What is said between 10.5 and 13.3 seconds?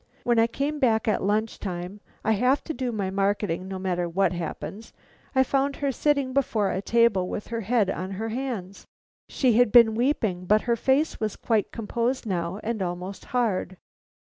her face was quite composed now and almost